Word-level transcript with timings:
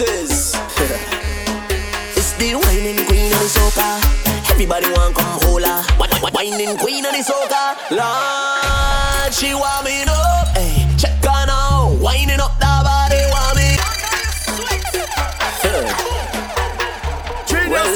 it 0.00 0.08
is. 0.08 0.54
it's 2.16 2.32
the 2.36 2.52
whining 2.54 3.04
queen 3.06 3.32
of 3.32 3.40
the 3.40 3.48
soca. 3.48 4.50
Everybody 4.50 4.90
want 4.90 5.14
come 5.14 5.38
hola. 5.42 5.84
Whining 6.32 6.76
queen 6.76 7.06
of 7.06 7.12
the 7.12 7.22
soca. 7.24 7.76
Lord, 7.90 9.32
she 9.32 9.54
want 9.54 9.84
me 9.86 10.02
up. 10.02 10.48
Hey, 10.56 10.86
check 10.98 11.16
her 11.24 11.46
now. 11.46 11.92
Whining 12.00 12.40
up 12.40 12.58
that 12.58 12.84
body, 12.84 13.22
want 13.32 13.56
me. 13.56 13.76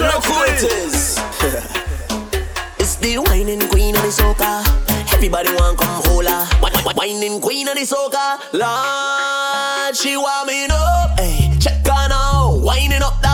look 0.00 0.24
who 0.24 0.42
it 0.44 0.62
is. 0.62 1.18
it's 2.78 2.96
the 2.96 3.18
whining 3.18 3.68
queen 3.68 3.94
of 3.96 4.02
the 4.02 4.08
soca. 4.08 4.64
Everybody 5.12 5.52
want 5.54 5.78
come 5.78 6.02
hola. 6.06 6.48
Whining 6.94 7.40
queen 7.40 7.68
of 7.68 7.74
the 7.74 7.82
soca. 7.82 8.40
Lord, 8.54 9.96
she 9.96 10.16
want 10.16 10.46
me 10.46 10.66
up. 10.70 11.18
Hey 11.18 11.49
check 11.60 11.86
on 11.88 12.10
all, 12.10 12.60
winding 12.60 13.02
up 13.02 13.20
that. 13.20 13.29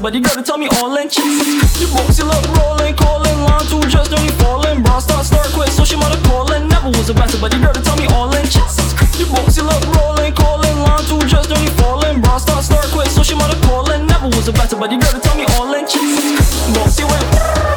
but 0.00 0.14
you 0.14 0.20
gotta 0.20 0.42
tell 0.42 0.58
me 0.58 0.68
all 0.78 0.96
in 0.96 1.08
chess. 1.08 1.80
You 1.80 1.86
boxy 1.88 2.26
love 2.26 2.44
rolling, 2.58 2.94
calling 2.96 3.38
one, 3.44 3.64
two, 3.66 3.80
just 3.88 4.10
don't 4.10 4.24
you 4.24 4.32
falling. 4.32 4.82
Bra 4.82 4.98
start, 4.98 5.24
start, 5.24 5.46
quit, 5.52 5.68
so 5.68 5.84
she 5.84 5.96
mother 5.96 6.20
calling. 6.28 6.68
Never 6.68 6.88
was 6.88 7.08
a 7.08 7.14
bastard, 7.14 7.40
but 7.40 7.54
you 7.54 7.60
gotta 7.60 7.80
tell 7.80 7.96
me 7.96 8.06
all 8.08 8.32
in 8.34 8.44
chess. 8.46 8.76
You 9.18 9.26
boxy 9.26 9.62
love 9.62 9.84
rolling, 9.96 10.34
calling 10.34 10.80
one, 10.82 11.04
two, 11.04 11.20
just 11.26 11.48
don't 11.48 11.62
you 11.62 11.70
falling. 11.70 12.20
Bra 12.20 12.38
start, 12.38 12.64
start, 12.64 12.86
quit, 12.86 13.08
so 13.08 13.22
she 13.22 13.34
mother 13.34 13.58
calling. 13.66 14.06
Never 14.06 14.26
was 14.28 14.48
a 14.48 14.52
bastard, 14.52 14.80
but 14.80 14.90
you 14.90 14.98
gotta 14.98 15.20
tell 15.20 15.36
me 15.36 15.44
all 15.56 15.72
in 15.74 15.86
chess. 15.86 16.66
Boxy 16.74 17.04
went. 17.08 17.75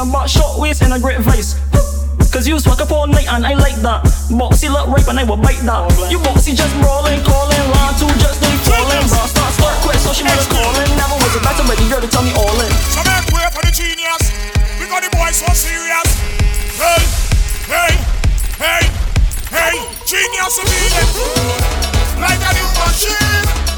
and 0.00 0.16
I 0.16 0.26
short 0.26 0.58
waist 0.58 0.82
and 0.82 0.94
a 0.94 0.98
great 0.98 1.20
vice. 1.20 1.60
Cause 2.32 2.46
you 2.46 2.58
swag 2.58 2.80
up 2.80 2.90
all 2.90 3.06
night 3.06 3.28
and 3.28 3.44
I 3.44 3.52
like 3.54 3.76
that. 3.82 4.04
Boxy 4.32 4.72
look 4.72 4.88
ripe 4.88 5.08
and 5.08 5.18
I 5.18 5.24
will 5.24 5.36
bite 5.36 5.60
that. 5.68 5.84
You 6.08 6.18
boxy 6.24 6.56
just 6.56 6.72
brawling, 6.80 7.20
calling, 7.20 7.64
line 7.68 7.94
two 8.00 8.08
just 8.16 8.40
ain't 8.40 8.60
falling. 8.64 9.04
Bra 9.12 9.26
start 9.28 9.52
start 9.52 9.76
quick, 9.84 10.00
so 10.00 10.14
she 10.14 10.24
must 10.24 10.48
calling. 10.48 10.88
Never 10.96 11.16
was 11.20 11.36
a 11.36 11.40
better 11.44 11.64
ready 11.68 11.84
girl 11.90 12.00
to 12.00 12.08
tell 12.08 12.24
me 12.24 12.32
all 12.32 12.56
in. 12.64 12.72
So 12.88 13.04
make 13.04 13.28
way 13.34 13.44
for 13.52 13.60
the 13.60 13.72
genius. 13.74 14.32
We 14.80 14.88
got 14.88 15.04
the 15.04 15.10
boy 15.12 15.28
so 15.36 15.52
serious. 15.52 16.08
Hey, 16.80 17.02
hey, 17.68 17.92
hey, 18.56 18.82
hey, 19.52 19.76
genius 20.08 20.54
of 20.56 20.66
me. 20.70 20.80
Like 22.16 22.40
a 22.40 22.50
new 22.56 22.68
machine. 22.78 23.69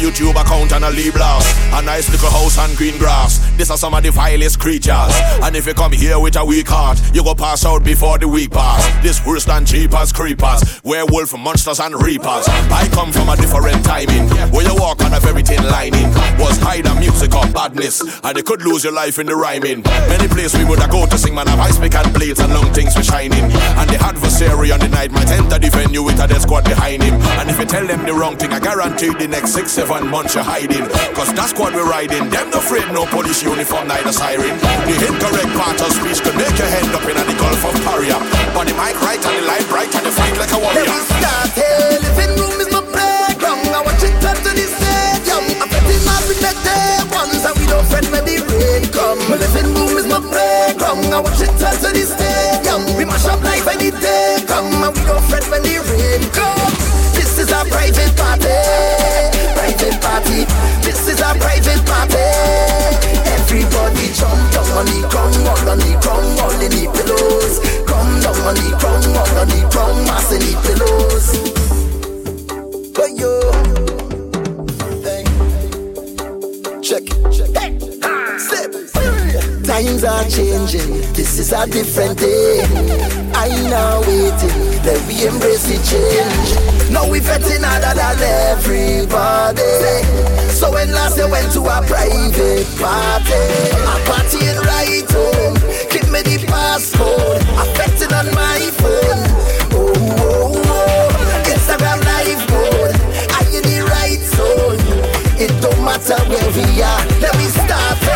YouTube 0.00 0.40
account 0.40 0.72
and 0.72 0.84
a 0.84 1.12
blast. 1.12 1.46
A 1.74 1.82
nice 1.82 2.08
little 2.10 2.30
house 2.30 2.58
and 2.58 2.76
green 2.76 2.96
grass. 2.98 3.38
This 3.56 3.70
are 3.70 3.76
some 3.76 3.92
of 3.92 4.02
the 4.02 4.10
vilest 4.10 4.58
creatures. 4.58 5.12
And 5.44 5.54
if 5.54 5.66
you 5.66 5.74
come 5.74 5.92
here 5.92 6.18
with 6.18 6.36
a 6.36 6.44
weak 6.44 6.68
heart, 6.68 6.98
you 7.14 7.22
go 7.22 7.34
pass 7.34 7.64
out 7.66 7.84
before 7.84 8.18
the 8.18 8.26
week 8.26 8.50
pass. 8.50 8.80
This 9.02 9.24
worse 9.24 9.44
than 9.44 9.66
cheapers, 9.66 10.12
creepers, 10.12 10.80
werewolf, 10.82 11.36
monsters 11.36 11.80
and 11.80 11.94
reapers. 12.02 12.48
I 12.72 12.88
come 12.92 13.12
from 13.12 13.28
a 13.28 13.36
different 13.36 13.84
timing, 13.84 14.28
where 14.50 14.66
you 14.66 14.74
walk 14.74 15.04
on 15.04 15.12
a 15.12 15.20
very 15.20 15.42
thin 15.42 15.62
lining. 15.68 16.08
Was 16.40 16.56
hide 16.58 16.84
the 16.84 16.94
music 16.94 17.34
of 17.34 17.52
badness, 17.52 18.00
and 18.24 18.36
you 18.36 18.42
could 18.42 18.62
lose 18.62 18.84
your 18.84 18.94
life 18.94 19.18
in 19.18 19.26
the 19.26 19.36
rhyming. 19.36 19.82
Many 20.08 20.28
places 20.28 20.58
we 20.58 20.64
would 20.64 20.78
have 20.78 20.90
go 20.90 21.06
to 21.06 21.18
sing, 21.18 21.34
man, 21.34 21.46
have 21.46 21.60
ice 21.60 21.78
pick 21.78 21.94
and 21.94 22.12
blades 22.14 22.40
and 22.40 22.52
long 22.54 22.72
things 22.72 22.94
for 22.94 23.02
shining. 23.02 23.44
And 23.44 23.90
the 23.90 23.98
adversary 24.00 24.72
on 24.72 24.80
the 24.80 24.88
night 24.88 25.12
might 25.12 25.28
enter 25.28 25.58
the 25.58 25.68
venue 25.68 26.02
with 26.02 26.18
a 26.20 26.26
death 26.26 26.42
squad 26.42 26.64
behind 26.64 27.02
him. 27.02 27.20
Tell 27.70 27.86
them 27.86 28.02
the 28.02 28.10
wrong 28.10 28.34
thing, 28.34 28.50
I 28.50 28.58
guarantee 28.58 29.14
the 29.14 29.30
next 29.30 29.54
six, 29.54 29.70
seven 29.70 30.10
months 30.10 30.34
you're 30.34 30.42
hiding. 30.42 30.90
Cause 31.14 31.30
that's 31.38 31.54
what 31.54 31.70
we're 31.70 31.86
riding. 31.86 32.26
Them 32.26 32.50
no 32.50 32.58
afraid, 32.58 32.82
no 32.90 33.06
police 33.06 33.46
uniform, 33.46 33.86
neither 33.86 34.10
siren. 34.10 34.58
The 34.90 34.98
incorrect 34.98 35.54
part 35.54 35.78
of 35.78 35.94
speech 35.94 36.18
could 36.18 36.34
make 36.34 36.50
your 36.58 36.66
head 36.66 36.90
up 36.90 37.06
in 37.06 37.14
the 37.14 37.36
Gulf 37.38 37.62
of 37.62 37.78
Paria. 37.86 38.18
But 38.58 38.66
the 38.66 38.74
mic 38.74 38.98
right 39.06 39.22
and 39.22 39.36
the 39.38 39.46
light 39.46 39.62
bright 39.70 39.94
and 39.94 40.02
the 40.02 40.10
fight 40.10 40.34
like 40.34 40.50
a 40.50 40.58
warrior. 40.58 40.82
me 40.82 40.98
start. 41.14 41.54
Hey, 41.54 41.94
living 42.02 42.34
room 42.42 42.58
is 42.58 42.74
my 42.74 42.82
playground. 42.82 43.62
I 43.70 43.86
watch 43.86 44.02
it 44.02 44.18
turn 44.18 44.34
to 44.34 44.50
the 44.50 44.66
stadium. 44.66 45.62
I'm 45.62 45.70
betting 45.70 46.02
my 46.02 46.18
the 46.26 46.50
day 46.66 47.06
ones, 47.14 47.46
and 47.46 47.54
we 47.54 47.70
don't 47.70 47.86
fret 47.86 48.02
when 48.10 48.26
the 48.26 48.34
rain 48.50 48.82
come. 48.90 49.22
My 49.30 49.38
living 49.38 49.70
room 49.78 49.94
is 49.94 50.10
my 50.10 50.18
playground. 50.18 51.06
I 51.06 51.22
watch 51.22 51.38
it 51.38 51.54
turn 51.54 51.78
to 51.86 51.88
the 51.94 52.02
stadium. 52.02 52.59
Times 80.00 80.04
are 80.04 80.30
changing, 80.30 81.12
this 81.12 81.38
is 81.38 81.52
a 81.52 81.66
different 81.66 82.18
day. 82.18 82.60
I 83.34 83.48
now 83.68 84.00
waiting, 84.00 84.82
let 84.84 84.96
we 85.06 85.26
embrace 85.28 85.68
the 85.68 85.76
change. 85.84 86.90
Now 86.90 87.10
we 87.10 87.20
vetting 87.20 87.60
harder 87.62 87.92
than 87.92 88.16
everybody. 88.48 89.60
So 90.52 90.72
when 90.72 90.92
last 90.92 91.20
I 91.20 91.28
went 91.30 91.52
to 91.52 91.60
a 91.60 91.84
private 91.84 92.64
party, 92.80 93.44
a 93.84 93.96
party 94.08 94.48
in 94.48 94.56
right 94.64 95.04
home. 95.12 95.54
Give 95.90 96.08
me 96.08 96.22
the 96.22 96.46
passcode, 96.48 97.44
affecting 97.60 98.14
on 98.14 98.32
my 98.32 98.70
phone. 98.80 99.28
Oh, 99.76 99.92
oh, 100.16 100.62
oh. 100.64 101.44
Instagram 101.44 102.00
live 102.08 102.40
mode, 102.48 102.96
the 103.68 103.84
right 103.92 104.20
zone. 104.32 104.80
It 105.36 105.52
don't 105.60 105.84
matter 105.84 106.16
where 106.24 106.50
we 106.56 106.80
are, 106.80 107.04
let 107.20 107.36
me 107.36 107.48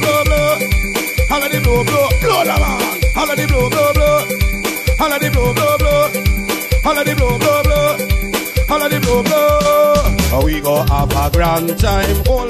blow, 0.00 0.24
blow, 0.24 0.24
blow. 0.24 0.52
Holla 1.28 1.48
the 1.48 1.60
blow, 1.62 1.84
blow. 1.84 2.08
Blow 2.20 2.44
the 2.44 2.56
man. 2.58 2.80
Holla 3.14 3.34
the 3.36 3.46
blow, 3.46 3.68
blow, 3.70 3.92
blow. 3.92 4.16
Holla 4.98 5.18
the 5.18 5.30
blow, 5.30 5.54
blow, 5.54 5.78
blow. 5.78 6.08
Holla 6.82 7.04
the 7.04 7.14
blow, 7.14 7.38
blow, 7.38 7.62
blow. 7.62 7.88
Holla 8.68 8.88
the 8.88 8.98
blow, 9.00 9.22
blow. 9.22 10.44
We 10.44 10.60
go 10.60 10.82
have 10.82 11.12
a 11.12 11.30
grand 11.30 11.78
time 11.78 12.22
all 12.28 12.48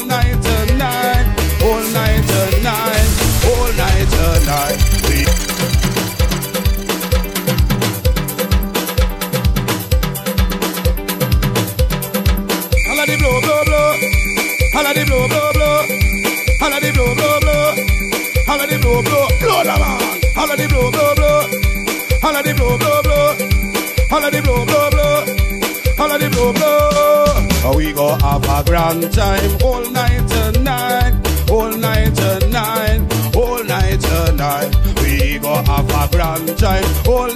go 28.01 28.17
have 28.25 28.45
a 28.49 28.65
grand 28.65 29.13
time 29.13 29.53
all 29.63 29.85
night 29.91 30.27
tonight, 30.35 31.13
all 31.51 31.71
night 31.77 32.15
tonight, 32.15 33.01
all 33.37 33.63
night 33.65 34.01
tonight. 34.01 34.71
We 35.03 35.39
go 35.39 35.55
have 35.71 35.91
a 36.01 36.09
grand 36.11 36.49
time 36.57 36.91
all 37.07 37.30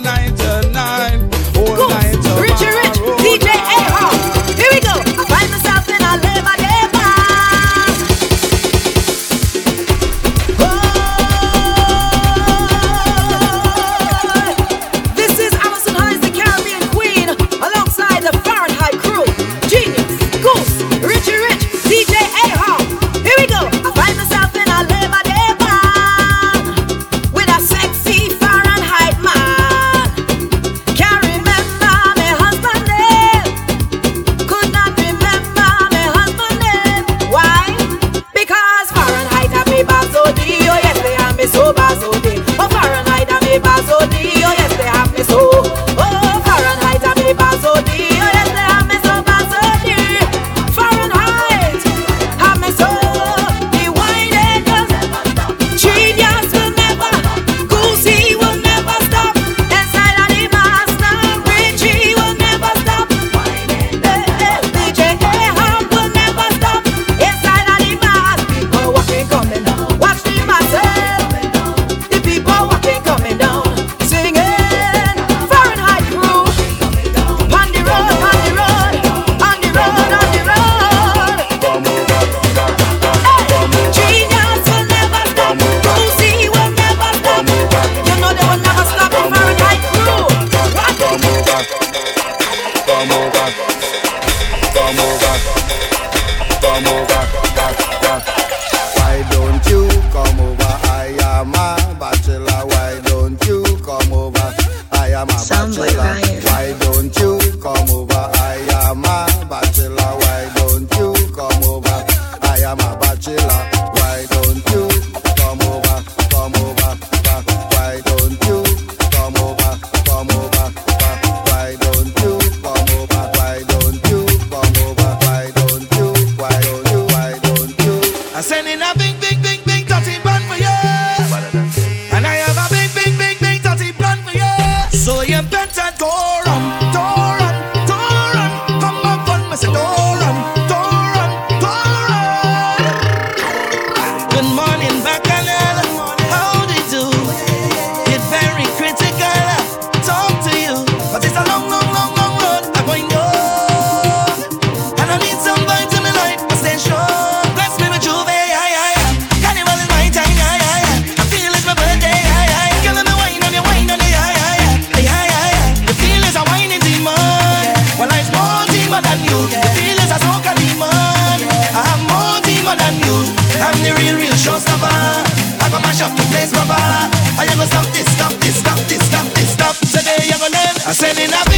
sending 180.95 181.35
up 181.35 181.54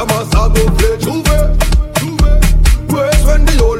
Summer, 0.00 0.24
ça 0.32 0.48
play, 0.48 0.64
plaît, 0.78 0.98
jouer. 0.98 1.20
Where's 2.88 3.22
when 3.26 3.44
the 3.44 3.62
old 3.62 3.79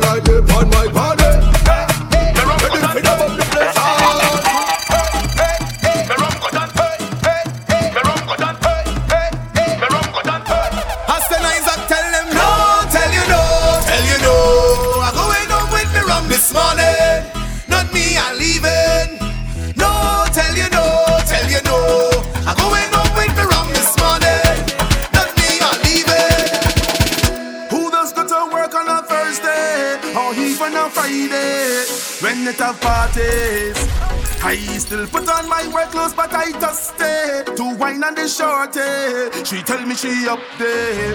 and 38.11 38.19
the 38.19 38.29
shorty. 38.29 39.45
She 39.45 39.63
tell 39.63 39.85
me 39.87 39.95
she 39.95 40.27
up 40.29 40.41
there. 40.59 41.15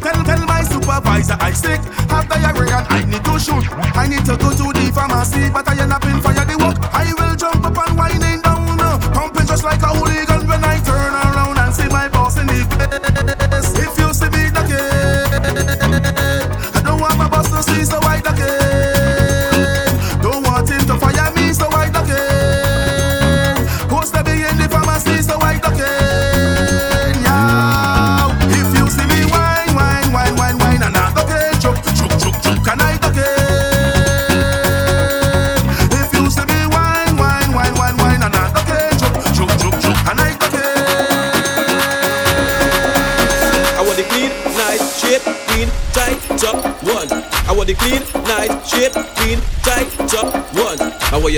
Tell, 0.00 0.24
tell 0.24 0.46
my 0.46 0.62
supervisor 0.62 1.36
I 1.40 1.52
sick, 1.52 1.80
have 2.10 2.28
diarrhea 2.28 2.78
and 2.78 2.86
I 2.88 3.04
need 3.04 3.24
to 3.24 3.38
shoot. 3.38 3.64
I 3.96 4.06
need 4.08 4.24
to 4.26 4.36
go 4.36 4.50
to 4.50 4.66
the 4.72 4.92
pharmacy, 4.94 5.50
but 5.50 5.68
I 5.68 5.82
end 5.82 5.92
up 5.92 6.04
in 6.04 6.20
fire 6.20 6.44
the 6.44 6.56
work. 6.58 6.78
I 6.92 7.12
will 7.18 7.27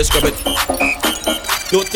face, 0.05 0.11
grab 0.11 0.25
it. 0.25 0.45
Don't 1.71 1.89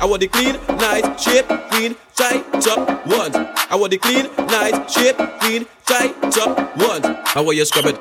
I 0.00 0.04
want 0.04 0.20
the 0.20 0.28
clean, 0.28 0.54
nice, 0.78 1.22
shape, 1.22 1.46
clean, 1.70 1.96
tight, 2.14 2.44
top 2.62 3.06
ones. 3.06 3.36
I 3.70 3.76
want 3.76 3.90
the 3.90 3.98
clean, 3.98 4.26
nice, 4.46 4.92
shape, 4.92 5.16
clean, 5.40 5.66
tight, 5.84 6.14
top 6.32 6.56
ones. 6.76 7.04
I 7.34 7.40
want 7.40 7.56
you 7.56 7.64
scrub 7.64 7.86
it. 7.86 7.98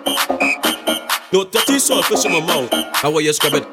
No 1.33 1.43
dirty 1.43 1.79
surface 1.79 2.25
in 2.25 2.31
my 2.31 2.39
mouth. 2.39 2.69
I 3.03 3.09
want 3.09 3.25
you 3.25 3.33
scrub 3.33 3.55
it. 3.55 3.67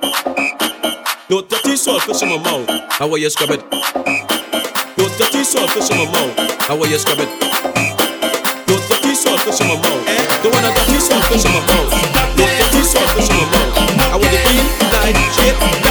No 1.31 1.43
dirty 1.43 1.77
surface 1.77 2.23
in 2.23 2.29
my 2.29 2.39
mouth. 2.39 2.69
I 3.01 3.05
want 3.05 3.23
you 3.23 3.31
scrub 3.31 3.51
it. 3.51 3.63
No 4.99 5.09
dirty 5.17 5.45
surface 5.45 5.91
in 5.91 5.99
my 5.99 6.13
mouth. 6.13 6.71
I 6.71 6.75
want 6.75 6.91
you 6.91 6.99
scrub 6.99 7.21
it 7.21 7.54
fish 9.45 9.61
on 9.61 9.69
my 9.69 9.75
roll. 9.75 10.01
The 10.43 10.49
one 10.49 10.65
I 10.65 10.73
got 10.73 10.89
me 10.89 10.99
so 10.99 11.21
fish 11.29 11.45
on 11.45 11.53
my 11.53 11.61
roll. 11.69 11.87
Not 12.17 12.33
the 12.37 12.45
fish 12.73 12.97
on 12.97 13.05
my 13.05 13.45
roll. 13.53 13.69
I 14.11 14.17
wanna 14.17 14.41
be 14.49 14.57
like 14.97 15.17
shit. 15.37 15.84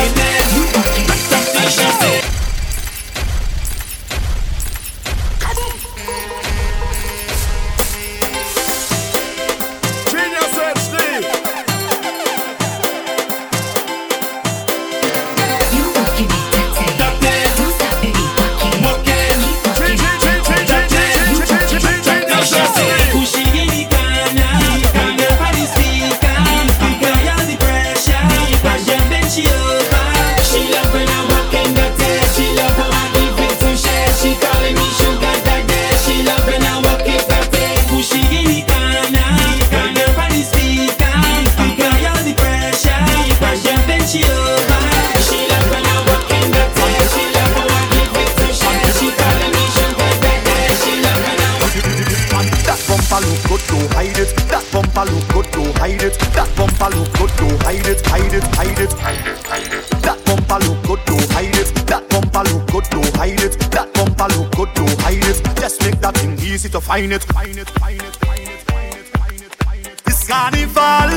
find 66.93 67.12
it, 67.12 67.23
find 67.23 67.58
it, 67.58 67.69
find 67.82 68.01
it, 68.03 68.15
find 68.17 68.39
it, 68.39 68.62
find 68.69 68.93
it, 68.93 69.06
find 69.17 69.41
it, 69.41 69.56
find 69.65 69.88
it. 69.88 70.03
This 70.06 70.27
carnival, 70.27 71.10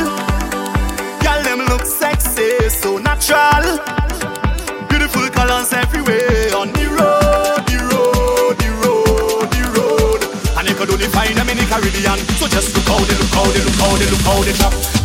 girl 1.20 1.42
them 1.44 1.60
look 1.68 1.84
sexy, 1.84 2.70
so 2.70 2.96
natural. 2.96 3.76
Beautiful 4.88 5.28
colors 5.28 5.74
everywhere 5.74 6.56
on 6.56 6.72
the 6.72 6.86
road, 6.96 7.60
the 7.68 7.78
road, 7.92 8.56
the 8.56 8.70
road, 8.80 9.46
the 9.52 9.64
road. 9.76 10.20
And 10.56 10.66
you 10.66 10.74
could 10.76 10.88
only 10.88 11.08
find 11.08 11.36
them 11.36 11.50
in 11.50 11.58
the 11.58 11.66
Caribbean. 11.66 12.20
So 12.40 12.48
just 12.48 12.74
look 12.74 12.86
how 12.88 13.04
they 13.04 13.18
look, 13.20 13.28
how 13.36 13.44
they 13.52 13.60
look, 13.60 13.74
how 13.74 13.96
they 14.00 14.08
look, 14.08 14.20
how 14.22 14.42
they 14.44 14.52
drop. 14.54 14.95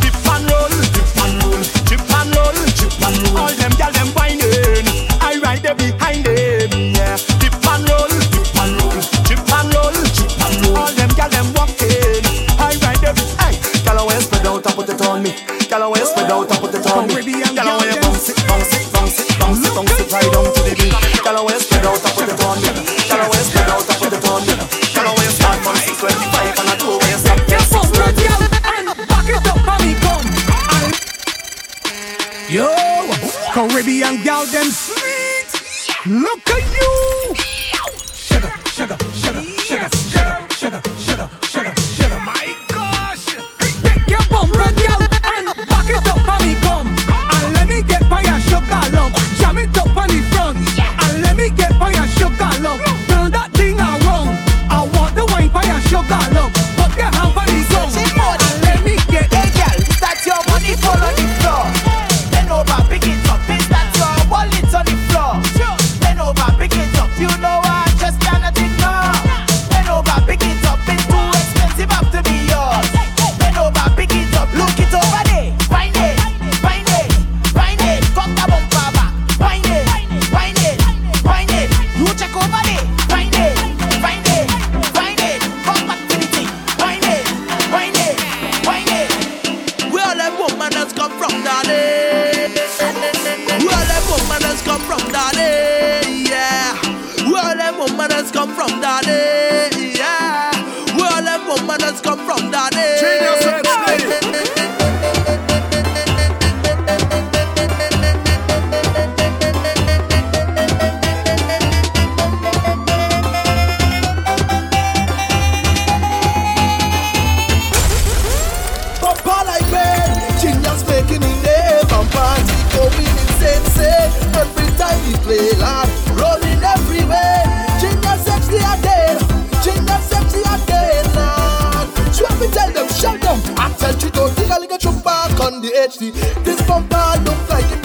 Babylon. 125.32 125.88
Rolling 126.12 126.62
everywhere. 126.62 127.44
Jingle 127.80 128.18
sexy 128.20 128.56
again. 128.56 129.16
Jingle 129.64 130.00
sexy 130.04 130.40
again. 130.40 131.06
again. 131.08 132.12
So 132.12 132.26
I 132.28 132.48
tell 132.52 132.72
them, 132.72 132.88
shut 132.88 133.20
them. 133.22 133.40
I 133.56 133.72
tell 133.78 133.96
you, 133.96 134.10
don't 134.10 134.30
think 134.32 134.50
I'll 134.50 134.66
get 134.66 134.84
you 134.84 134.92
back 135.00 135.40
on 135.40 135.62
the 135.62 135.68
HD. 135.68 136.12
This 136.44 136.60
bumper 136.66 137.16
look 137.24 137.48
like 137.48 137.64
it 137.72 137.82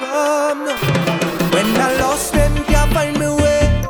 never 0.00 0.54
give. 0.54 0.66
No. 0.66 1.48
When 1.52 1.66
I 1.76 1.96
lost 2.00 2.32
them, 2.32 2.64
can't 2.64 2.92
find 2.92 3.18
me 3.18 3.26
way. 3.26 3.82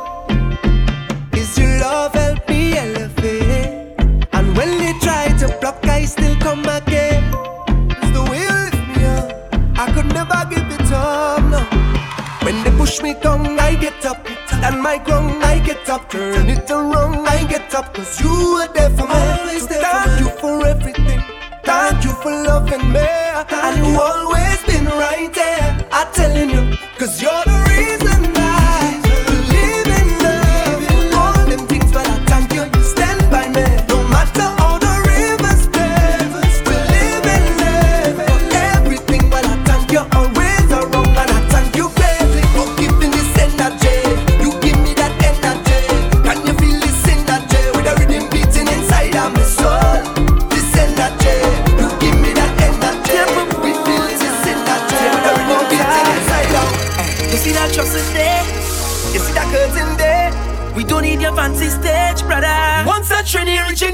Is 1.33 1.57
your 1.57 1.79
love 1.79 2.13
help 2.13 2.47
me 2.49 2.77
elevate? 2.77 3.95
And 4.33 4.55
when 4.57 4.77
they 4.77 4.93
try 5.01 5.27
to 5.39 5.47
block, 5.59 5.85
I 5.85 6.05
still 6.05 6.35
come 6.37 6.65
again. 6.65 7.23
It's 8.01 8.11
the 8.11 8.23
way 8.29 8.41
you 8.41 8.49
lift 8.49 8.97
me 8.97 9.05
up. 9.05 9.79
I 9.79 9.91
could 9.93 10.07
never 10.13 10.45
give 10.49 10.67
it 10.71 10.91
up. 10.91 11.43
No. 11.43 11.59
When 12.43 12.63
they 12.63 12.71
push 12.77 13.01
me 13.01 13.13
down, 13.13 13.59
I 13.59 13.75
get 13.75 14.05
up. 14.05 14.27
Stand 14.47 14.81
my 14.81 14.97
ground, 14.97 15.43
I 15.43 15.59
get 15.59 15.89
up. 15.89 16.09
Turn 16.09 16.49
it 16.49 16.69
around, 16.69 17.27
I 17.27 17.45
get 17.45 17.73
up. 17.75 17.93
Cause 17.93 18.19
you 18.21 18.29
are 18.29 18.67
there 18.73 18.89
for 18.89 19.07
me. 19.07 19.13
Always 19.13 19.67
there 19.67 19.81
Thank 19.81 20.19
you 20.19 20.29
for 20.39 20.65
everything. 20.65 21.21
Thank 21.63 22.03
you 22.03 22.11
for 22.21 22.31
loving 22.31 22.91
me. 22.91 23.18
And 23.47 23.77
you 23.77 23.99
always 24.01 24.61
been 24.63 24.85
right 24.85 25.33
there. 25.33 25.87
I'm 25.93 26.11
telling 26.13 26.49
you. 26.49 26.75
Cause 26.97 27.21
you're 27.21 27.31
the 27.45 27.65
reason 27.69 28.38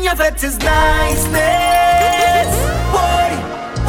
your 0.05 0.15
vet 0.15 0.43
is 0.43 0.59
niceness. 0.59 1.33
Boy, 2.93 3.29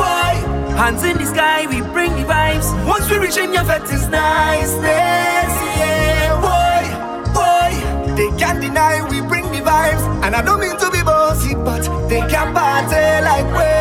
boy, 0.00 0.34
hands 0.80 1.04
in 1.04 1.18
the 1.18 1.26
sky, 1.26 1.66
we 1.66 1.82
bring 1.92 2.10
the 2.16 2.24
vibes. 2.24 2.72
Once 2.86 3.10
we 3.10 3.18
reach 3.18 3.36
in 3.36 3.52
your 3.52 3.64
vet 3.64 3.82
is 3.84 4.08
niceness. 4.08 5.52
Yeah, 5.76 6.40
boy, 6.40 6.84
boy, 7.36 8.16
They 8.16 8.30
can't 8.38 8.62
deny 8.62 9.06
we 9.10 9.20
bring 9.28 9.44
the 9.52 9.60
vibes. 9.60 10.02
And 10.24 10.34
I 10.34 10.40
don't 10.40 10.58
mean 10.58 10.78
to 10.78 10.90
be 10.90 11.02
bossy, 11.02 11.54
but 11.54 11.82
they 12.08 12.20
can't 12.32 12.54
party 12.56 13.20
like 13.28 13.48
we. 13.58 13.76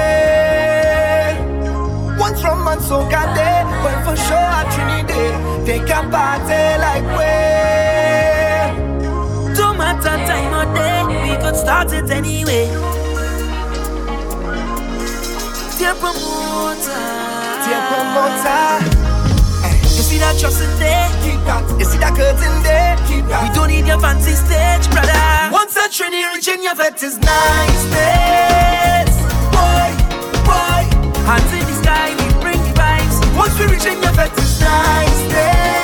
Once 2.20 2.42
from 2.42 2.68
and 2.68 2.82
so 2.82 3.08
can 3.08 3.30
they, 3.34 3.64
but 3.82 4.04
for 4.04 4.16
sure 4.28 4.50
at 4.60 4.68
Trinidad, 4.76 5.66
they 5.66 5.80
can't 5.88 6.12
party 6.12 6.75
start 11.76 11.92
it 11.92 12.10
anyway. 12.10 12.68
Dear 15.78 15.94
promoter, 16.00 17.04
Dear 17.66 17.82
promoter, 17.92 18.64
you 19.84 20.04
see 20.08 20.18
that 20.20 20.38
trust 20.40 20.62
in 20.64 20.72
there? 20.80 21.10
keep 21.20 21.42
that. 21.44 21.64
You 21.78 21.86
see 21.86 21.98
that 22.00 22.16
curtain 22.16 22.64
there? 22.64 22.96
Keep 23.08 23.28
that. 23.28 23.44
We 23.44 23.50
don't 23.54 23.68
need 23.68 23.88
your 23.88 24.00
fancy 24.00 24.36
stage, 24.40 24.88
brother. 24.90 25.52
Once 25.52 25.76
a 25.76 25.90
trinity 25.92 26.24
reaching 26.34 26.64
your 26.64 26.76
vet 26.76 26.96
is 27.04 27.18
niceness. 27.20 29.12
Boy, 29.52 29.90
boy, 30.48 30.82
hands 31.28 31.52
in 31.52 31.66
the 31.68 31.76
sky, 31.84 32.16
we 32.16 32.28
bring 32.40 32.62
the 32.64 32.72
vibes. 32.80 33.20
Once 33.36 33.60
we 33.60 33.66
reach 33.68 33.86
in 33.86 34.00
your 34.02 34.16
vet 34.16 34.32
is 34.40 34.62
niceness. 34.64 35.36
Yeah, 35.36 35.75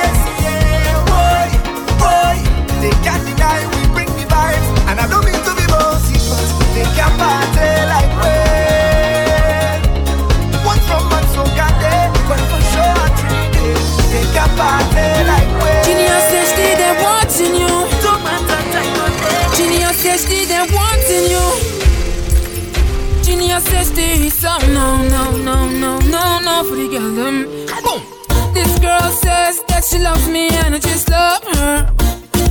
she 29.92 30.00
loves 30.00 30.28
me 30.30 30.48
and 30.48 30.76
I 30.76 30.80
just 30.80 31.10
love 31.10 31.44
her. 31.44 31.94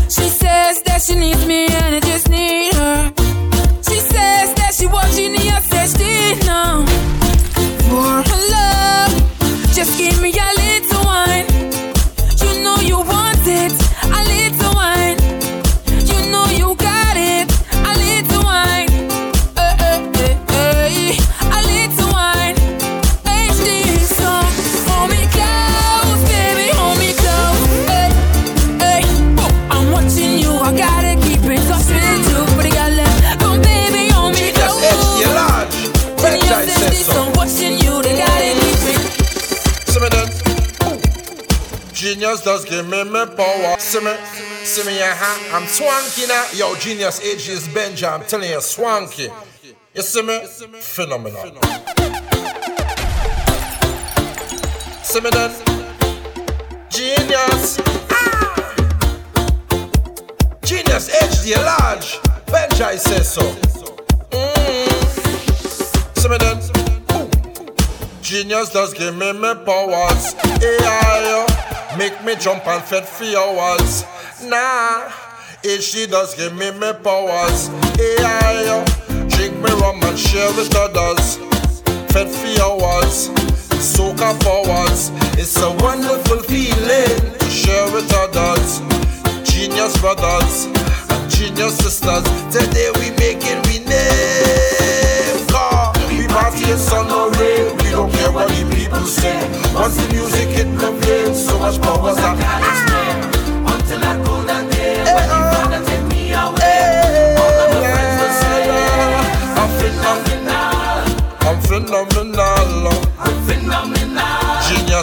She 0.09 0.29
says 0.29 0.83
that 0.83 1.00
she 1.00 1.14
needs 1.14 1.46
me 1.46 1.68
and 1.68 1.94
I 1.96 2.00
just 2.00 2.10
Genius 42.14 42.42
does 42.42 42.64
give 42.64 42.88
me 42.88 43.05
my 43.05 43.25
power. 43.25 43.79
See 43.79 44.05
me, 44.05 44.12
see 44.64 44.85
me, 44.85 45.01
uh-huh. 45.01 45.57
I'm 45.57 45.64
swanky 45.68 46.27
now. 46.27 46.44
Yo, 46.53 46.75
Genius 46.75 47.20
age 47.20 47.49
is 47.49 47.68
Benja. 47.68 48.12
I'm 48.12 48.27
telling 48.27 48.51
you, 48.51 48.61
swanky. 48.61 49.29
You 49.94 50.03
see 50.03 50.23
me? 50.23 50.44
Phenomenal. 50.81 51.44
See 55.05 55.20
me 55.20 55.31
then. 55.31 55.53
Genius. 56.90 57.79
Ah. 58.11 58.75
Genius 60.64 61.11
HD 61.11 61.55
large. 61.64 62.18
Benja 62.46 62.99
says 62.99 63.33
so. 63.33 63.42
Mm. 64.33 64.90
See 66.18 66.29
me 66.29 66.38
then. 66.38 66.61
Genius 68.20 68.73
does 68.73 68.94
give 68.94 69.16
me 69.16 69.33
my 69.33 69.55
powers. 69.55 70.35
AI 70.61 71.46
make 71.96 72.22
me 72.24 72.35
jump 72.37 72.66
and 72.66 72.83
fed 72.83 73.07
for 73.07 73.24
hours. 73.37 74.05
Nah, 74.44 75.11
eh, 75.64 75.81
she 75.81 76.07
does 76.07 76.35
give 76.35 76.55
me 76.57 76.70
my 76.72 76.92
powers. 76.92 77.68
AI 77.98 78.85
drink 79.29 79.55
me 79.57 79.70
rum 79.81 80.03
and 80.03 80.18
share 80.18 80.53
with 80.55 80.74
others. 80.76 81.37
Fed 82.12 82.29
for 82.29 82.62
hours, 82.62 83.29
soca 83.79 84.31
forwards. 84.42 85.11
It's 85.38 85.57
a 85.59 85.70
wonderful 85.83 86.38
feeling 86.44 87.38
to 87.38 87.50
share 87.50 87.90
with 87.92 88.12
others. 88.14 88.81
Genius 89.48 89.98
brothers 90.00 90.66
and 91.11 91.31
genius 91.31 91.76
sisters. 91.79 92.24
Today 92.53 92.90
we 92.98 93.11
making 93.16 93.62
we 93.64 93.79
name. 93.85 95.19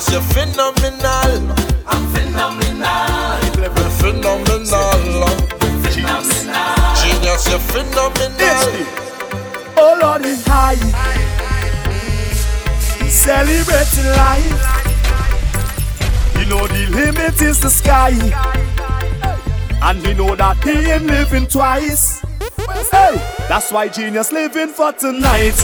Cause 0.08 0.13
you're 0.13 0.46
phenomenal. 0.46 1.52
I'm 1.86 2.08
phenomenal. 2.13 3.39
You're 3.58 3.70
phenomenal. 4.00 4.65
Phenomenal. 5.84 6.96
Genius, 6.96 7.48
you're 7.50 7.60
phenomenal. 7.60 8.70
Oh 9.76 10.00
Lord 10.02 10.26
is 10.26 10.46
high. 10.48 10.76
Celebrating 13.10 14.12
life. 14.15 14.63
You 16.39 16.46
know 16.46 16.67
the 16.67 16.88
limit 16.89 17.41
is 17.41 17.60
the 17.60 17.70
sky. 17.70 18.12
And 19.82 20.02
we 20.04 20.13
know 20.13 20.36
that 20.38 20.63
he 20.63 20.89
ain't 20.89 21.06
living 21.06 21.48
twice. 21.48 22.22
Hey, 22.91 23.17
that's 23.50 23.74
why 23.74 23.89
genius 23.89 24.32
living 24.32 24.70
for 24.70 24.93
tonight. 24.93 25.56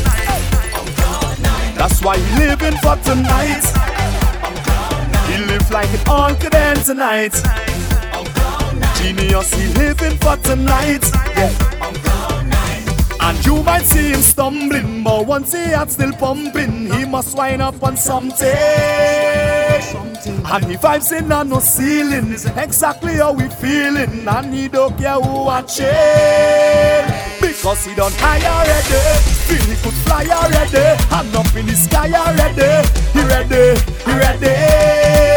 That's 1.77 2.01
why 2.03 2.17
he 2.17 2.39
living 2.39 2.77
for 2.79 2.97
tonight. 2.97 3.72
Like 5.73 5.91
it 5.91 6.07
all 6.07 6.35
could 6.35 6.53
end 6.53 6.85
tonight. 6.85 7.33
Genius, 8.95 9.51
he 9.55 9.73
living 9.73 10.17
for 10.19 10.37
tonight. 10.37 11.03
Yeah. 11.35 11.49
And 13.19 13.43
you 13.43 13.63
might 13.63 13.81
see 13.81 14.09
him 14.09 14.21
stumbling, 14.21 15.03
but 15.03 15.25
once 15.25 15.51
he 15.51 15.71
heart 15.71 15.89
still 15.89 16.11
pumping, 16.13 16.93
he 16.93 17.05
must 17.05 17.35
wind 17.35 17.63
up 17.63 17.81
on 17.81 17.97
something. 17.97 18.53
And 20.45 20.65
he 20.65 20.77
vibes 20.77 21.11
in 21.17 21.31
on 21.31 21.49
no 21.49 21.57
ceiling, 21.57 22.33
exactly 22.55 23.15
how 23.15 23.33
we 23.33 23.47
feeling, 23.49 24.27
and 24.27 24.53
he 24.53 24.67
don't 24.67 24.95
care 24.95 25.19
who 25.19 25.45
watching. 25.45 25.87
Because 27.41 27.83
he 27.83 27.95
don't 27.95 28.13
high 28.17 28.45
already, 28.45 29.01
feel 29.47 29.63
he 29.63 29.75
could 29.81 29.97
fly 30.05 30.25
already, 30.25 30.85
and 31.17 31.35
up 31.35 31.55
in 31.55 31.65
the 31.65 31.73
sky 31.73 32.11
already. 32.13 32.87
He 33.11 33.25
ready, 33.25 33.79
he 34.05 34.11
ready. 34.19 35.32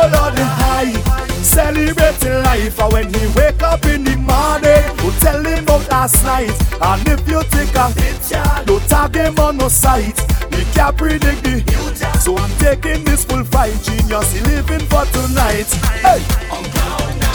Oh 0.00 0.08
Lord, 0.08 0.38
he 0.38 0.44
high. 0.44 1.20
Celebrating 1.42 2.42
life 2.44 2.78
and 2.78 2.92
when 2.92 3.12
he 3.12 3.26
wake 3.36 3.62
up 3.62 3.84
in 3.86 4.04
the 4.04 4.16
morning 4.16 4.84
We'll 5.02 5.18
tell 5.20 5.42
him 5.42 5.64
about 5.64 5.88
last 5.88 6.22
night? 6.24 6.52
And 6.80 7.08
if 7.08 7.26
you 7.26 7.42
take 7.50 7.74
a 7.74 7.88
picture 7.96 8.44
Don't 8.66 8.86
tag 8.88 9.14
him 9.14 9.38
on 9.38 9.56
no 9.56 9.68
site 9.68 10.20
He 10.54 10.64
can't 10.72 10.96
predict 10.96 11.42
the 11.42 11.60
future. 11.64 12.12
So 12.20 12.36
I'm 12.36 12.50
taking 12.58 13.04
this 13.04 13.24
full 13.24 13.44
fight. 13.44 13.72
Genius, 13.82 14.32
he 14.32 14.40
living 14.40 14.86
for 14.88 15.04
tonight. 15.06 15.68
Hey! 16.04 16.20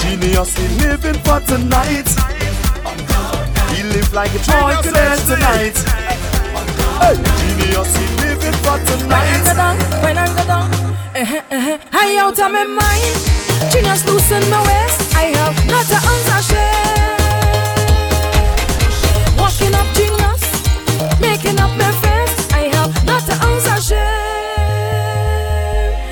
Genius, 0.01 0.56
he 0.56 0.67
living 0.86 1.19
for 1.25 1.39
tonight. 1.41 2.10
He 3.73 3.84
live 3.84 4.13
like 4.13 4.34
a 4.34 4.39
drunk 4.45 4.86
tonight. 5.25 5.78
Hey! 7.01 7.15
Genius, 7.41 7.97
he 7.97 8.06
living 8.21 8.58
for 8.62 8.78
tonight. 8.86 10.04
When 10.04 10.17
I 11.17 11.23
I 11.49 11.80
I 11.93 12.17
out 12.19 12.38
of 12.38 12.51
my 12.51 12.65
mind. 12.65 13.15
Genius 13.71 14.04
loosen 14.06 14.43
my 14.49 14.60
waist. 14.67 15.15
I 15.15 15.32
have 15.39 15.56
not 15.71 15.88
a 15.88 15.95
of 15.95 16.43
shame. 16.43 17.15
Walking 19.39 19.73
up 19.80 19.88
genius, 19.95 20.43
making 21.21 21.58
up 21.58 21.71
my 21.80 21.91
face. 22.04 22.36
I 22.51 22.67
have 22.75 22.91
not 23.06 23.23
a 23.32 23.36
of 23.39 23.80
shame. 23.80 24.60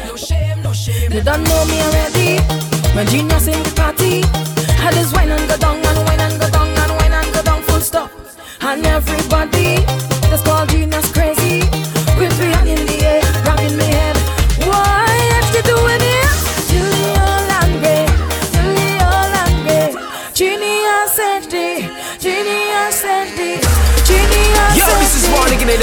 No 0.07 0.15
shame, 0.15 0.61
no 0.63 0.71
shame. 0.71 1.11
They 1.11 1.19
don't 1.19 1.43
know 1.43 1.65
me 1.65 1.81
already. 1.81 2.39
When 2.95 3.05
genius 3.07 3.47
in 3.47 3.61
the 3.61 3.73
party, 3.75 4.21
had 4.79 4.93
his 4.93 5.11
wine 5.11 5.31
and 5.31 5.45
go 5.49 5.57
down 5.57 5.83
and 5.83 5.99
wine 6.07 6.21
and 6.21 6.39
go 6.39 6.49
down 6.49 6.69
and 6.69 6.91
wine 6.95 7.11
and 7.11 7.33
go 7.33 7.41
down 7.41 7.61
full 7.63 7.81
stop. 7.81 8.09
And 8.61 8.85
everybody 8.85 9.22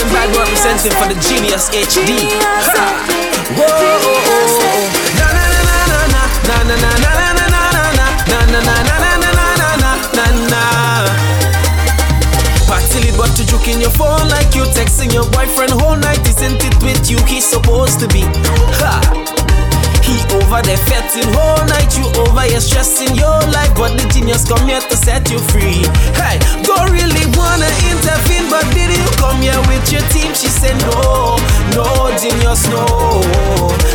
Canadian 0.01 0.33
Bad 0.33 0.37
representing 0.37 0.93
for 0.97 1.09
the 1.13 1.19
Genius 1.21 1.69
HD. 1.69 2.25
Ha! 2.41 3.05
Na 5.17 5.27
na 5.29 5.45
na 5.45 5.61
na 5.61 5.85
na 5.85 6.01
na 6.49 6.65
na 6.65 7.45
na 7.45 7.45
na 7.45 7.85
na 8.33 8.49
na 8.49 8.61
na 8.61 8.73
na 8.73 8.89
na 8.89 8.97
na 8.97 9.21
na 9.21 9.31
na 9.61 9.69
na 9.77 9.93
na 10.17 10.27
na. 10.49 10.63
Party 12.67 13.13
but 13.17 13.29
to 13.37 13.45
juke 13.45 13.69
in 13.69 13.81
your 13.81 13.91
phone 13.91 14.29
like 14.29 14.55
you 14.55 14.65
texting 14.73 15.13
your 15.13 15.29
boyfriend 15.31 15.73
whole 15.73 15.97
night. 15.97 16.27
Isn't 16.27 16.65
it 16.65 16.83
with 16.83 17.11
you 17.11 17.19
he's 17.27 17.45
supposed 17.45 18.01
to 18.01 18.09
be? 18.09 18.23
Ha! 18.81 19.05
He 20.01 20.17
over 20.41 20.63
there 20.63 20.81
fetting 20.89 21.29
whole 21.35 21.65
night, 21.69 21.93
you 21.99 22.09
here 22.51 22.61
stressing 22.61 23.15
your 23.15 23.39
life, 23.55 23.71
but 23.79 23.95
the 23.95 24.07
genius 24.11 24.43
come 24.47 24.67
here 24.67 24.81
to 24.81 24.97
set 24.97 25.31
you 25.31 25.39
free. 25.55 25.87
Hey, 26.19 26.37
don't 26.67 26.91
really 26.91 27.25
wanna 27.39 27.71
intervene, 27.87 28.51
but 28.51 28.67
did 28.75 28.91
you 28.91 29.07
come 29.23 29.39
here 29.39 29.61
with 29.71 29.87
your 29.95 30.03
team? 30.11 30.35
She 30.35 30.51
said 30.51 30.75
no, 30.91 31.39
no, 31.79 31.87
genius, 32.19 32.67
no. 32.67 32.85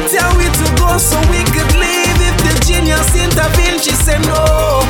Tell 0.08 0.32
me 0.40 0.48
to 0.48 0.66
go 0.80 0.96
so 0.98 1.20
we 1.28 1.44
could 1.52 1.72
leave. 1.76 2.18
If 2.24 2.36
the 2.48 2.54
genius 2.64 3.12
intervene, 3.12 3.78
she 3.84 3.92
said 3.92 4.24
no. 4.24 4.85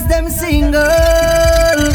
See 0.00 0.08
them 0.08 0.28
single. 0.28 0.80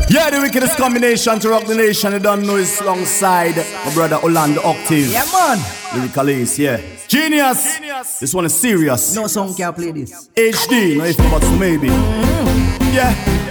Yeah, 0.09 0.29
the 0.29 0.39
wickedest 0.41 0.77
combination 0.77 1.39
to 1.39 1.49
rock 1.49 1.65
the 1.65 1.75
nation. 1.75 2.13
You 2.13 2.19
don't 2.19 2.45
know 2.45 2.55
it's 2.57 2.81
alongside 2.81 3.55
my 3.85 3.93
brother 3.93 4.17
Orlando 4.17 4.61
Octave. 4.61 5.11
Yeah, 5.11 5.25
man. 5.31 5.59
Lyrical 5.95 6.29
Ace, 6.29 6.59
yeah. 6.59 6.81
Genius. 7.07 7.79
This 8.19 8.33
one 8.33 8.45
is 8.45 8.53
serious. 8.53 9.15
No 9.15 9.27
song 9.27 9.53
can 9.55 9.73
play 9.73 9.91
this. 9.91 10.29
HD, 10.35 10.97
no 10.97 11.05
if 11.05 11.17
but 11.17 11.59
maybe. 11.59 11.87
Mm. 11.87 12.93
Yeah. 12.93 13.48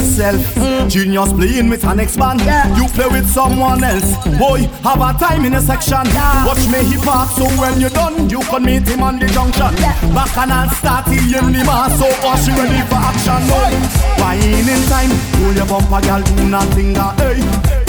Yourself. 0.00 0.88
Genius 0.88 1.32
playing 1.32 1.68
with 1.68 1.84
an 1.84 2.00
ex-man. 2.00 2.38
You 2.76 2.88
play 2.88 3.06
with 3.08 3.28
someone 3.28 3.84
else. 3.84 4.16
Boy, 4.38 4.60
have 4.82 5.00
a 5.00 5.18
time 5.18 5.44
in 5.44 5.54
a 5.54 5.60
section. 5.60 6.04
Watch 6.44 6.66
me 6.68 6.82
he 6.84 6.96
park 7.04 7.30
so 7.30 7.44
when 7.60 7.80
you're 7.80 7.90
done, 7.90 8.28
you 8.28 8.40
can 8.40 8.64
meet 8.64 8.88
him 8.88 9.02
on 9.02 9.18
the 9.18 9.26
junction. 9.26 9.74
Back 10.14 10.36
and 10.38 10.52
I'll 10.52 10.70
start 10.70 11.06
in 11.08 11.52
the 11.52 11.62
mass. 11.64 11.98
So 11.98 12.08
watch 12.24 12.46
you 12.48 12.54
ready 12.56 12.80
for 12.88 12.96
action. 12.96 13.40
Boy, 13.48 13.72
wine 14.20 14.68
in 14.68 14.82
time. 14.88 15.12
Pull 15.36 15.54
your 15.54 15.66
bumper, 15.66 16.00
girl, 16.00 16.22
do 16.22 16.48
nothing. 16.48 16.96
uh, 16.96 17.14
Hey. 17.16 17.40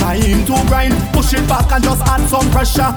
Time 0.01 0.45
to 0.45 0.67
grind, 0.67 0.93
push 1.13 1.33
it 1.33 1.47
back 1.47 1.71
and 1.71 1.83
just 1.83 2.01
add 2.07 2.27
some 2.27 2.49
pressure. 2.51 2.91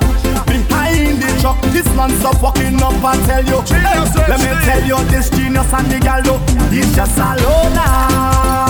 Behind 0.46 1.20
the 1.20 1.38
truck, 1.40 1.60
this 1.70 1.86
man 1.94 2.10
stop 2.18 2.42
walking 2.42 2.82
up 2.82 2.94
and 3.04 3.24
tell 3.26 3.44
you. 3.44 3.60
Hey, 3.68 4.26
let 4.26 4.40
me 4.40 4.50
tell 4.64 4.82
you, 4.82 4.98
this 5.10 5.28
genius 5.30 5.70
and 5.72 5.86
the 5.92 6.00
gal, 6.00 6.38
he's 6.70 6.94
just 6.96 7.18
a 7.18 7.36
loner 7.44 8.63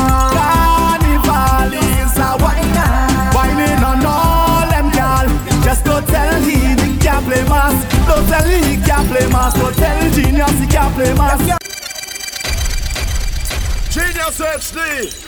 a 2.24 2.32
whiner. 2.42 2.92
Whining 3.36 3.82
on 3.84 4.04
all 4.06 4.66
them 4.72 4.88
gal. 4.90 5.26
Just 5.62 5.84
go 5.84 6.00
tell 6.00 6.40
he 6.42 6.56
he 6.82 6.96
can't 6.98 7.24
play 7.26 7.44
mass. 7.44 7.76
Go 8.08 8.16
tell 8.30 8.46
he 8.48 8.58
he 8.68 8.76
can't 8.82 9.06
play 9.10 9.26
mass. 9.28 9.54
Go 9.60 9.70
tell 9.72 10.10
genius 10.12 10.58
he 10.60 10.66
can't 10.66 10.94
play 10.94 11.12
mass. 11.14 11.42
Genius 13.94 14.38
HD. 14.40 15.23